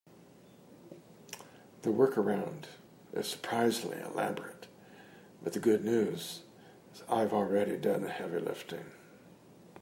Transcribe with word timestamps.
The 1.83 1.91
workaround 1.91 2.63
is 3.13 3.27
surprisingly 3.27 3.99
elaborate, 3.99 4.65
but 5.43 5.53
the 5.53 5.59
good 5.59 5.85
news 5.85 6.41
is 6.91 7.03
I've 7.07 7.33
already 7.33 7.77
done 7.77 8.01
the 8.01 8.09
heavy 8.09 8.39
lifting. 8.39 8.85